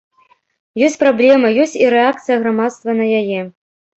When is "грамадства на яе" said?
2.45-3.41